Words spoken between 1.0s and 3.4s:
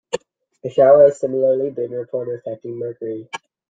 has similarly been reported affecting Mercury.